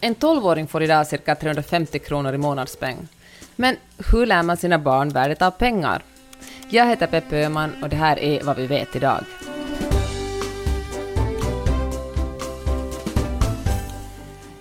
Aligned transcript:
En 0.00 0.14
tolvåring 0.14 0.66
får 0.66 0.82
idag 0.82 1.06
cirka 1.06 1.34
350 1.34 1.98
kronor 1.98 2.34
i 2.34 2.38
månadspeng. 2.38 3.08
Men 3.56 3.76
hur 4.12 4.26
lär 4.26 4.42
man 4.42 4.56
sina 4.56 4.78
barn 4.78 5.08
värdet 5.08 5.42
av 5.42 5.50
pengar? 5.50 6.02
Jag 6.68 6.86
heter 6.86 7.06
Peppe 7.06 7.36
Öhman 7.36 7.82
och 7.82 7.88
det 7.88 7.96
här 7.96 8.18
är 8.18 8.42
vad 8.42 8.56
vi 8.56 8.66
vet 8.66 8.96
idag. 8.96 9.24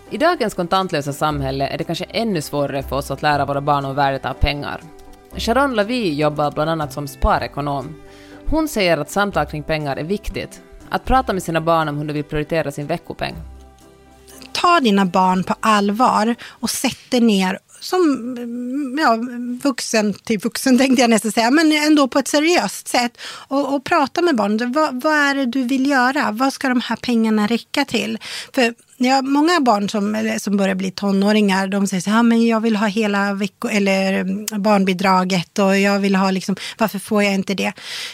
I 0.10 0.18
dagens 0.18 0.54
kontantlösa 0.54 1.14
samhälle 1.14 1.68
är 1.68 1.78
det 1.78 1.84
kanske 1.84 2.06
ännu 2.06 2.42
svårare 2.42 2.84
för 2.84 2.96
oss 2.96 3.12
att 3.12 3.22
lära 3.22 3.46
våra 3.46 3.62
barn 3.62 3.86
om 3.86 3.96
värdet 3.96 4.26
av 4.26 4.34
pengar. 4.34 4.82
Sharon 5.38 5.76
Lavi 5.76 6.14
jobbar 6.14 6.52
bland 6.52 6.70
annat 6.70 6.94
som 6.94 7.08
sparekonom. 7.08 7.96
Hon 8.46 8.68
säger 8.68 8.98
att 8.98 9.10
samtal 9.10 9.46
kring 9.46 9.64
pengar 9.64 9.98
är 9.98 10.04
viktigt. 10.04 10.62
Att 10.90 11.06
prata 11.06 11.34
med 11.34 11.44
sina 11.44 11.62
barn 11.62 11.88
om 11.88 11.98
hur 11.98 12.06
de 12.06 12.14
vill 12.14 12.24
prioritera 12.24 12.72
sin 12.72 12.88
veckopeng 12.88 13.36
tar 14.66 14.82
dina 14.82 15.06
barn 15.06 15.44
på 15.44 15.56
allvar 15.60 16.36
och 16.50 16.70
sätter 16.70 17.22
ner 17.22 17.60
som 17.80 18.02
ja, 19.00 19.18
vuxen 19.64 20.14
till 20.14 20.40
vuxen 20.40 20.78
tänkte 20.78 21.02
jag 21.02 21.10
nästan 21.10 21.32
säga, 21.32 21.52
men 21.52 21.72
ändå 21.72 22.08
på 22.08 22.20
ett 22.20 22.28
seriöst 22.28 22.88
sätt. 22.88 23.18
Och, 23.48 23.76
och 23.76 23.84
prata 23.84 24.22
med 24.22 24.36
barnen. 24.36 24.72
Vad, 24.72 25.02
vad 25.02 25.14
är 25.14 25.36
det 25.36 25.46
du 25.46 25.64
vill 25.64 25.90
göra? 25.90 26.32
Vad 26.32 26.54
ska 26.54 26.70
de 26.70 26.82
här 26.82 26.96
pengarna 26.96 27.48
räcka 27.48 27.86
till? 27.86 28.18
För 28.56 28.74
Ja, 28.98 29.22
många 29.22 29.60
barn 29.60 29.90
som, 29.90 30.38
som 30.40 30.58
börjar 30.58 30.76
bli 30.76 30.92
tonåringar, 30.92 31.68
de 31.68 31.88
säger 31.88 32.02
så 32.02 32.10
här, 32.10 32.24
men 32.24 32.48
jag 32.48 32.60
vill 32.60 32.76
ha 32.76 32.88
hela 32.88 33.34
vecko, 33.34 33.68
eller 33.68 34.14
mm, 34.14 34.46
barnbidraget 34.58 35.60
och 35.60 35.80
jag 35.80 36.00
vill 36.00 36.16
ha 36.16 36.32
liksom, 36.32 36.56
varför 36.78 37.00
får 37.00 37.24
jag 37.24 37.34
inte 37.34 37.54
det? 37.54 37.74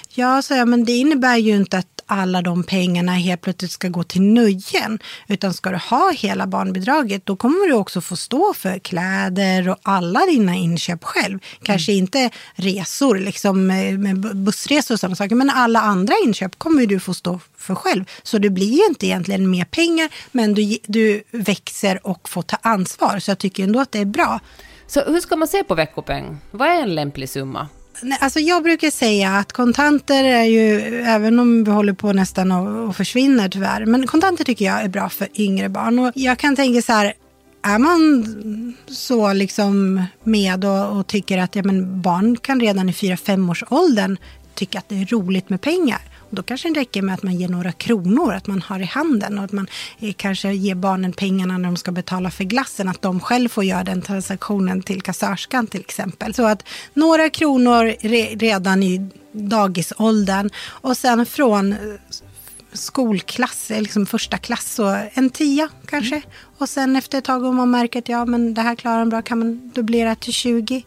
Ja, 0.10 0.42
så 0.42 0.54
jag, 0.54 0.68
men 0.68 0.86
det 0.86 0.92
innebär 0.92 1.38
ju 1.38 1.56
inte 1.56 1.78
att 1.78 2.01
alla 2.12 2.42
de 2.42 2.64
pengarna 2.64 3.12
helt 3.12 3.42
plötsligt 3.42 3.72
ska 3.72 3.88
gå 3.88 4.04
till 4.04 4.22
nöjen. 4.22 5.00
Utan 5.28 5.54
ska 5.54 5.70
du 5.70 5.78
ha 5.78 6.12
hela 6.12 6.48
barnbidraget 6.48 7.26
då 7.26 7.36
kommer 7.36 7.68
du 7.68 7.74
också 7.74 8.02
få 8.02 8.16
stå 8.16 8.54
för 8.54 8.80
kläder 8.80 9.70
och 9.70 9.78
alla 9.84 10.20
dina 10.20 10.56
inköp 10.56 11.04
själv. 11.04 11.40
Kanske 11.64 11.92
mm. 11.92 12.04
inte 12.04 12.30
resor, 12.56 13.18
liksom 13.18 13.68
med 13.68 14.36
bussresor 14.38 14.96
och 14.96 15.00
sådana 15.00 15.16
saker. 15.16 15.36
Men 15.36 15.50
alla 15.50 15.82
andra 15.82 16.14
inköp 16.26 16.60
kommer 16.60 16.86
du 16.86 17.00
få 17.00 17.14
stå 17.14 17.40
för 17.58 17.76
själv. 17.76 18.06
Så 18.24 18.38
det 18.38 18.50
blir 18.50 18.74
ju 18.74 18.86
inte 18.86 19.08
egentligen 19.08 19.50
mer 19.50 19.66
pengar 19.66 20.10
men 20.32 20.54
du, 20.54 20.78
du 20.84 21.24
växer 21.32 22.08
och 22.08 22.30
får 22.30 22.42
ta 22.42 22.58
ansvar. 22.62 23.20
Så 23.20 23.32
jag 23.32 23.38
tycker 23.38 23.64
ändå 23.64 23.80
att 23.80 23.92
det 23.92 24.00
är 24.00 24.06
bra. 24.06 24.40
Så 24.88 25.02
hur 25.02 25.20
ska 25.20 25.36
man 25.36 25.48
se 25.48 25.64
på 25.64 25.76
veckopeng? 25.76 26.38
Vad 26.52 26.68
är 26.68 26.82
en 26.82 26.96
lämplig 26.96 27.30
summa? 27.30 27.68
Alltså 28.20 28.40
jag 28.40 28.64
brukar 28.64 28.90
säga 28.90 29.32
att 29.38 29.52
kontanter 29.52 30.24
är 30.24 30.44
ju, 30.44 30.80
även 31.02 31.40
om 31.40 31.64
vi 31.64 31.72
håller 31.72 31.94
på 31.94 32.14
nästan 32.14 32.52
och 32.52 32.96
försvinner 32.96 33.50
tyvärr, 33.50 33.86
men 33.86 34.08
kontanter 34.08 34.44
tycker 34.44 34.66
jag 34.66 34.82
är 34.82 34.88
bra 34.88 35.10
för 35.10 35.28
yngre 35.36 35.70
barn. 35.70 36.00
Och 36.00 36.12
jag 36.16 36.38
kan 36.38 36.56
tänka 36.56 36.82
så 36.82 36.94
här, 36.94 37.14
är 37.62 37.80
man 37.80 38.26
så 38.88 39.34
liksom 39.34 40.04
med 40.24 40.66
och, 40.66 40.98
och 40.98 41.08
tycker 41.08 41.38
att 41.38 41.56
ja, 41.56 41.64
men 41.64 42.02
barn 42.02 42.38
kan 42.38 42.62
redan 42.62 42.90
i 42.90 42.92
4-5 42.92 43.52
års 43.52 43.64
åldern 43.70 44.18
tycka 44.56 44.80
att 44.80 44.90
det 44.90 45.02
är 45.02 45.06
roligt 45.06 45.50
med 45.50 45.62
pengar. 45.62 46.02
Då 46.32 46.44
kanske 46.44 46.70
det 46.70 46.80
räcker 46.80 47.02
med 47.02 47.14
att 47.14 47.24
man 47.24 47.36
ger 47.36 47.48
några 47.48 47.72
kronor, 47.72 48.34
att 48.34 48.48
man 48.48 48.62
har 48.62 48.80
i 48.80 48.86
handen 48.86 49.38
och 49.38 49.46
att 49.46 49.52
man 49.52 49.68
eh, 50.00 50.14
kanske 50.14 50.54
ger 50.54 50.76
barnen 50.76 51.14
pengarna 51.14 51.58
när 51.58 51.66
de 51.66 51.78
ska 51.78 51.92
betala 51.92 52.32
för 52.32 52.44
glassen, 52.44 52.88
att 52.90 53.02
de 53.02 53.20
själv 53.20 53.50
får 53.50 53.64
göra 53.64 53.84
den 53.84 54.02
transaktionen 54.02 54.82
till 54.82 55.02
kassörskan 55.02 55.68
till 55.68 55.82
exempel. 55.82 56.34
Så 56.34 56.46
att 56.46 56.64
några 56.94 57.30
kronor 57.30 57.96
re 58.00 58.36
redan 58.36 58.84
i 58.84 59.10
dagisåldern 59.32 60.50
och 60.58 60.98
sen 60.98 61.26
från 61.26 61.74
eh, 61.74 61.78
skolklass, 62.74 63.70
liksom 63.70 64.06
första 64.06 64.38
klass, 64.38 64.74
så 64.74 64.98
en 65.14 65.30
tia 65.30 65.70
kanske. 65.86 66.16
Mm. 66.16 66.30
Och 66.58 66.70
sen 66.70 66.96
efter 66.96 67.18
ett 67.18 67.24
tag 67.24 67.44
om 67.44 67.56
man 67.56 67.72
märker 67.72 68.00
att 68.00 68.10
ja, 68.10 68.26
men 68.26 68.54
det 68.54 68.62
här 68.62 68.76
klarar 68.76 68.98
man 68.98 69.10
bra, 69.10 69.22
kan 69.22 69.40
man 69.40 69.70
dubblera 69.70 70.16
till 70.16 70.34
20. 70.34 70.84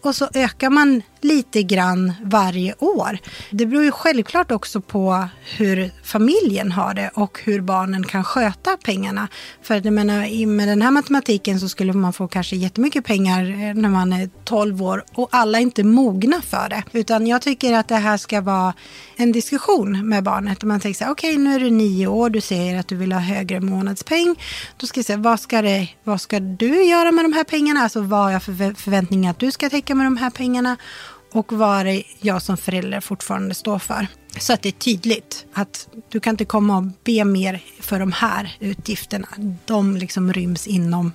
Och 0.00 0.16
så 0.16 0.28
ökar 0.34 0.70
man 0.70 1.02
lite 1.24 1.62
grann 1.62 2.12
varje 2.22 2.74
år. 2.78 3.18
Det 3.50 3.66
beror 3.66 3.84
ju 3.84 3.90
självklart 3.90 4.50
också 4.50 4.80
på 4.80 5.28
hur 5.56 5.90
familjen 6.02 6.72
har 6.72 6.94
det 6.94 7.10
och 7.14 7.40
hur 7.44 7.60
barnen 7.60 8.04
kan 8.04 8.24
sköta 8.24 8.76
pengarna. 8.76 9.28
För 9.62 9.74
jag 9.74 9.92
menar, 9.92 10.46
med 10.46 10.68
den 10.68 10.82
här 10.82 10.90
matematiken 10.90 11.60
så 11.60 11.68
skulle 11.68 11.92
man 11.92 12.12
få 12.12 12.28
kanske 12.28 12.56
jättemycket 12.56 13.04
pengar 13.04 13.40
eh, 13.42 13.74
när 13.74 13.88
man 13.88 14.12
är 14.12 14.30
12 14.44 14.82
år 14.82 15.04
och 15.14 15.28
alla 15.32 15.58
är 15.58 15.62
inte 15.62 15.84
mogna 15.84 16.42
för 16.42 16.68
det. 16.68 16.82
Utan 16.92 17.26
jag 17.26 17.42
tycker 17.42 17.72
att 17.72 17.88
det 17.88 17.96
här 17.96 18.16
ska 18.16 18.40
vara 18.40 18.74
en 19.16 19.32
diskussion 19.32 20.08
med 20.08 20.24
barnet. 20.24 20.62
Man 20.62 20.80
tänker 20.80 20.98
så 20.98 21.04
här, 21.04 21.12
okej 21.12 21.30
okay, 21.30 21.44
nu 21.44 21.54
är 21.54 21.60
du 21.60 21.70
nio 21.70 22.06
år, 22.06 22.30
du 22.30 22.40
säger 22.40 22.80
att 22.80 22.88
du 22.88 22.96
vill 22.96 23.12
ha 23.12 23.20
högre 23.20 23.60
månadspeng. 23.60 24.36
Då 24.76 24.86
ska 24.86 24.98
jag 24.98 25.04
säga, 25.04 25.18
vad 25.18 25.40
ska, 25.40 25.62
det, 25.62 25.88
vad 26.04 26.20
ska 26.20 26.40
du 26.40 26.84
göra 26.84 27.12
med 27.12 27.24
de 27.24 27.32
här 27.32 27.44
pengarna? 27.44 27.80
Alltså 27.80 28.00
vad 28.00 28.20
har 28.20 28.30
jag 28.30 28.42
för 28.42 28.74
förväntningar 28.74 29.30
att 29.30 29.38
du 29.38 29.50
ska 29.50 29.70
täcka 29.70 29.94
med 29.94 30.06
de 30.06 30.16
här 30.16 30.30
pengarna? 30.30 30.76
Och 31.34 31.52
vad 31.52 31.80
är 31.80 31.84
det 31.84 32.02
jag 32.20 32.42
som 32.42 32.56
förälder 32.56 33.00
fortfarande 33.00 33.54
står 33.54 33.78
för? 33.78 34.06
Så 34.38 34.52
att 34.52 34.62
det 34.62 34.68
är 34.68 34.72
tydligt 34.72 35.46
att 35.52 35.88
du 36.08 36.20
kan 36.20 36.30
inte 36.30 36.44
komma 36.44 36.76
och 36.76 36.84
be 37.04 37.24
mer 37.24 37.62
för 37.80 37.98
de 37.98 38.12
här 38.12 38.56
utgifterna. 38.60 39.28
De 39.64 39.96
liksom 39.96 40.32
ryms 40.32 40.66
inom 40.66 41.12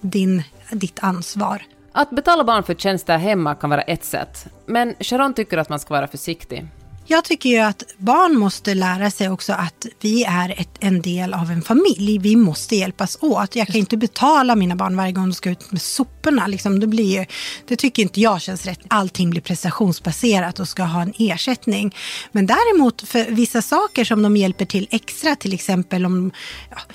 din, 0.00 0.42
ditt 0.70 0.98
ansvar. 1.02 1.62
Att 1.92 2.10
betala 2.10 2.44
barn 2.44 2.62
för 2.62 2.74
tjänster 2.74 3.18
hemma 3.18 3.54
kan 3.54 3.70
vara 3.70 3.82
ett 3.82 4.04
sätt, 4.04 4.46
men 4.66 4.94
Sharon 5.00 5.34
tycker 5.34 5.58
att 5.58 5.68
man 5.68 5.78
ska 5.78 5.94
vara 5.94 6.06
försiktig. 6.06 6.66
Jag 7.06 7.24
tycker 7.24 7.50
ju 7.50 7.58
att 7.58 7.82
barn 7.96 8.38
måste 8.38 8.74
lära 8.74 9.10
sig 9.10 9.28
också 9.28 9.52
att 9.52 9.86
vi 10.00 10.24
är 10.24 10.60
ett, 10.60 10.68
en 10.80 11.02
del 11.02 11.34
av 11.34 11.50
en 11.50 11.62
familj. 11.62 12.18
Vi 12.18 12.36
måste 12.36 12.76
hjälpas 12.76 13.18
åt. 13.20 13.56
Jag 13.56 13.66
kan 13.66 13.76
inte 13.76 13.96
betala 13.96 14.56
mina 14.56 14.76
barn 14.76 14.96
varje 14.96 15.12
gång 15.12 15.24
de 15.24 15.34
ska 15.34 15.50
ut 15.50 15.72
med 15.72 15.82
soporna. 15.82 16.46
Liksom, 16.46 16.80
det, 16.80 16.86
blir 16.86 17.18
ju, 17.18 17.26
det 17.68 17.76
tycker 17.76 18.02
inte 18.02 18.20
jag 18.20 18.40
känns 18.40 18.66
rätt. 18.66 18.80
Allting 18.88 19.30
blir 19.30 19.40
prestationsbaserat 19.40 20.60
och 20.60 20.68
ska 20.68 20.82
ha 20.82 21.02
en 21.02 21.12
ersättning. 21.18 21.94
Men 22.32 22.46
däremot 22.46 23.08
för 23.08 23.24
vissa 23.24 23.62
saker 23.62 24.04
som 24.04 24.22
de 24.22 24.36
hjälper 24.36 24.64
till 24.64 24.88
extra, 24.90 25.36
till 25.36 25.54
exempel 25.54 26.06
om... 26.06 26.32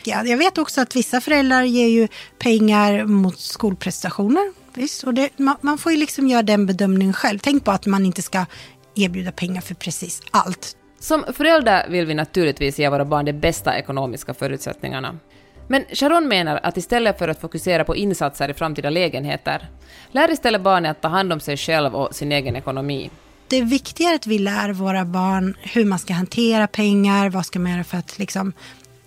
Ja, 0.03 0.25
jag 0.25 0.37
vet 0.37 0.57
också 0.57 0.81
att 0.81 0.95
vissa 0.95 1.21
föräldrar 1.21 1.63
ger 1.63 1.87
ju 1.87 2.07
pengar 2.39 3.05
mot 3.05 3.39
skolprestationer. 3.39 4.53
Visst, 4.73 5.03
och 5.03 5.13
det, 5.13 5.29
man, 5.37 5.55
man, 5.61 5.77
får 5.77 5.91
ju 5.91 5.97
liksom 5.97 6.27
göra 6.27 6.43
den 6.43 6.65
bedömningen 6.65 7.13
själv. 7.13 7.39
Tänk 7.39 7.65
på 7.65 7.71
att 7.71 7.85
man 7.85 8.05
inte 8.05 8.21
ska 8.21 8.45
erbjuda 8.97 9.31
pengar 9.31 9.61
för 9.61 9.75
precis 9.75 10.21
allt. 10.31 10.77
Som 10.99 11.25
föräldrar 11.33 11.87
vill 11.89 12.05
vi 12.05 12.13
naturligtvis 12.13 12.79
ge 12.79 12.89
våra 12.89 13.05
barn 13.05 13.25
de 13.25 13.33
bästa 13.33 13.77
ekonomiska 13.77 14.33
förutsättningarna. 14.33 15.19
Men 15.67 15.85
Sharon 15.93 16.27
menar 16.27 16.59
att 16.63 16.77
istället 16.77 17.17
för 17.19 17.27
att 17.27 17.41
fokusera 17.41 17.83
på 17.85 17.95
insatser 17.95 18.49
i 18.49 18.53
framtida 18.53 18.89
lägenheter, 18.89 19.69
lär 20.11 20.31
istället 20.31 20.61
barnet 20.61 20.91
att 20.91 21.01
ta 21.01 21.07
hand 21.07 21.33
om 21.33 21.39
sig 21.39 21.57
själv 21.57 21.95
och 21.95 22.15
sin 22.15 22.31
egen 22.31 22.55
ekonomi. 22.55 23.09
Det 23.47 23.57
är 23.57 23.63
viktigare 23.63 24.15
att 24.15 24.27
vi 24.27 24.39
lär 24.39 24.73
våra 24.73 25.05
barn 25.05 25.57
hur 25.61 25.85
man 25.85 25.99
ska 25.99 26.13
hantera 26.13 26.67
pengar, 26.67 27.29
vad 27.29 27.45
ska 27.45 27.59
man 27.59 27.71
göra 27.71 27.83
för 27.83 27.97
att 27.97 28.19
liksom 28.19 28.53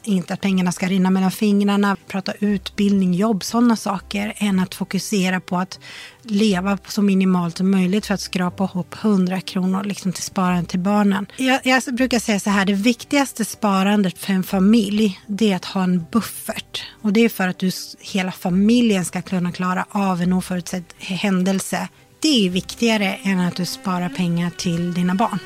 inte 0.05 0.35
att 0.35 0.41
pengarna 0.41 0.73
ska 0.73 0.88
rinna 0.88 1.11
mellan 1.11 1.31
fingrarna, 1.31 1.97
prata 2.08 2.32
utbildning, 2.38 3.14
jobb, 3.14 3.44
sådana 3.44 3.76
saker, 3.76 4.35
än 4.37 4.61
att 4.61 4.75
fokusera 4.75 5.41
på 5.41 5.58
att 5.58 5.79
leva 6.23 6.79
så 6.88 7.02
minimalt 7.02 7.58
som 7.58 7.70
möjligt 7.70 8.06
för 8.06 8.14
att 8.14 8.20
skrapa 8.20 8.64
ihop 8.64 8.94
100 9.02 9.41
kronor 9.41 9.85
liksom 9.85 10.12
till 10.12 10.23
sparande 10.23 10.70
till 10.70 10.81
barnen. 10.81 11.26
Jag, 11.37 11.61
jag, 11.64 11.82
brukar 11.94 12.19
säga 12.19 12.41
så 12.41 12.50
här, 12.50 12.64
det 12.64 12.73
viktigaste 12.73 13.44
sparandet 13.44 14.19
för 14.19 14.32
en 14.32 14.43
familj, 14.43 15.20
det 15.26 15.52
är 15.52 15.56
att 15.56 15.64
ha 15.64 15.82
en 15.82 16.05
buffert. 16.12 16.82
Och 17.02 17.12
det 17.12 17.20
är 17.20 17.29
för 17.29 17.49
att 17.49 17.58
du, 17.58 17.70
hela 18.00 18.32
familjen 18.32 19.05
ska 19.05 19.23
kunna 19.23 19.52
klara 19.52 19.87
av 19.91 20.23
en 20.23 20.32
oförutsedd 20.32 20.85
händelse. 20.99 21.88
Det 22.23 22.47
är 22.47 22.50
viktigare 22.50 23.19
än 23.23 23.41
att 23.41 23.56
du 23.56 23.67
sparar 23.67 24.08
pengar 24.08 24.50
till 24.50 24.94
dina 24.94 25.14
barn. 25.14 25.38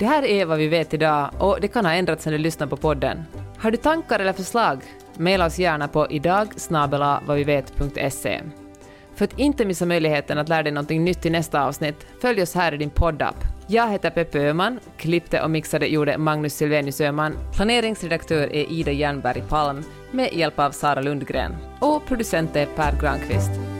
Det 0.00 0.06
här 0.06 0.24
är 0.24 0.44
vad 0.44 0.58
vi 0.58 0.68
vet 0.68 0.94
idag 0.94 1.30
och 1.38 1.58
det 1.60 1.68
kan 1.68 1.84
ha 1.84 1.92
ändrats 1.92 2.26
när 2.26 2.32
du 2.32 2.38
lyssnar 2.38 2.66
på 2.66 2.76
podden. 2.76 3.24
Har 3.58 3.70
du 3.70 3.76
tankar 3.76 4.20
eller 4.20 4.32
förslag? 4.32 4.82
Maila 5.16 5.46
oss 5.46 5.58
gärna 5.58 5.88
på 5.88 6.10
idag 6.10 6.48
För 9.14 9.24
att 9.24 9.38
inte 9.38 9.64
missa 9.64 9.86
möjligheten 9.86 10.38
att 10.38 10.48
lära 10.48 10.62
dig 10.62 10.72
något 10.72 10.90
nytt 10.90 11.26
i 11.26 11.30
nästa 11.30 11.64
avsnitt, 11.64 12.06
följ 12.20 12.42
oss 12.42 12.54
här 12.54 12.74
i 12.74 12.76
din 12.76 12.90
poddapp. 12.90 13.36
Jag 13.66 13.90
heter 13.90 14.10
Peppe 14.10 14.38
Öhman, 14.38 14.80
klippte 14.96 15.42
och 15.42 15.50
mixade 15.50 15.86
gjorde 15.86 16.18
Magnus 16.18 16.54
Silvenius 16.54 17.00
Öhman, 17.00 17.38
planeringsredaktör 17.56 18.54
är 18.54 18.72
Ida 18.72 18.92
Jernberg 18.92 19.42
Palm 19.48 19.84
med 20.10 20.32
hjälp 20.32 20.58
av 20.58 20.70
Sara 20.70 21.00
Lundgren 21.00 21.56
och 21.80 22.06
producent 22.06 22.56
är 22.56 22.66
Per 22.66 23.00
Granqvist. 23.00 23.79